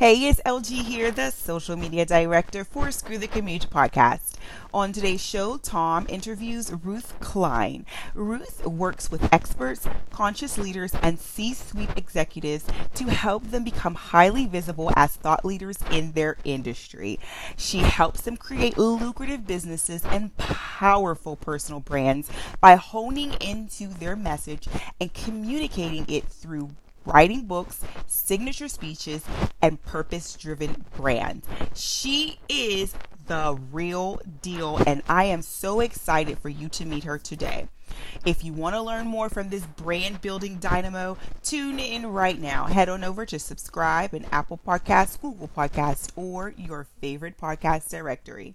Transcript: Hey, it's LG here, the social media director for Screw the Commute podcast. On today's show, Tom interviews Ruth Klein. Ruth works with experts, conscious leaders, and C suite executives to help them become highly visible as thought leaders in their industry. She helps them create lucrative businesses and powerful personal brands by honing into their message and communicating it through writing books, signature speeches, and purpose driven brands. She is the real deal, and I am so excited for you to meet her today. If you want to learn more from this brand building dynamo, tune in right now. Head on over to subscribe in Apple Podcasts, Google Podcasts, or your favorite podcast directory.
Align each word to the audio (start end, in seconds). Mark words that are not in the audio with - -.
Hey, 0.00 0.26
it's 0.30 0.40
LG 0.46 0.84
here, 0.84 1.10
the 1.10 1.30
social 1.30 1.76
media 1.76 2.06
director 2.06 2.64
for 2.64 2.90
Screw 2.90 3.18
the 3.18 3.28
Commute 3.28 3.68
podcast. 3.68 4.36
On 4.72 4.94
today's 4.94 5.20
show, 5.20 5.58
Tom 5.58 6.06
interviews 6.08 6.72
Ruth 6.72 7.12
Klein. 7.20 7.84
Ruth 8.14 8.64
works 8.64 9.10
with 9.10 9.30
experts, 9.30 9.86
conscious 10.10 10.56
leaders, 10.56 10.94
and 11.02 11.18
C 11.18 11.52
suite 11.52 11.90
executives 11.98 12.64
to 12.94 13.10
help 13.10 13.50
them 13.50 13.62
become 13.62 13.94
highly 13.94 14.46
visible 14.46 14.90
as 14.96 15.16
thought 15.16 15.44
leaders 15.44 15.76
in 15.90 16.12
their 16.12 16.38
industry. 16.44 17.20
She 17.58 17.80
helps 17.80 18.22
them 18.22 18.38
create 18.38 18.78
lucrative 18.78 19.46
businesses 19.46 20.02
and 20.06 20.34
powerful 20.38 21.36
personal 21.36 21.80
brands 21.80 22.30
by 22.58 22.76
honing 22.76 23.34
into 23.34 23.88
their 23.88 24.16
message 24.16 24.66
and 24.98 25.12
communicating 25.12 26.06
it 26.08 26.24
through 26.24 26.70
writing 27.04 27.46
books, 27.46 27.80
signature 28.06 28.68
speeches, 28.68 29.24
and 29.62 29.82
purpose 29.82 30.34
driven 30.34 30.84
brands. 30.96 31.46
She 31.74 32.38
is 32.48 32.94
the 33.26 33.58
real 33.70 34.20
deal, 34.42 34.80
and 34.86 35.02
I 35.08 35.24
am 35.24 35.42
so 35.42 35.80
excited 35.80 36.38
for 36.38 36.48
you 36.48 36.68
to 36.70 36.84
meet 36.84 37.04
her 37.04 37.18
today. 37.18 37.68
If 38.24 38.44
you 38.44 38.52
want 38.52 38.74
to 38.74 38.82
learn 38.82 39.06
more 39.06 39.28
from 39.28 39.48
this 39.48 39.64
brand 39.64 40.20
building 40.20 40.56
dynamo, 40.56 41.16
tune 41.42 41.78
in 41.78 42.06
right 42.06 42.40
now. 42.40 42.66
Head 42.66 42.88
on 42.88 43.04
over 43.04 43.26
to 43.26 43.38
subscribe 43.38 44.14
in 44.14 44.26
Apple 44.32 44.58
Podcasts, 44.66 45.20
Google 45.20 45.48
Podcasts, 45.48 46.10
or 46.16 46.54
your 46.56 46.86
favorite 47.00 47.38
podcast 47.38 47.90
directory. 47.90 48.54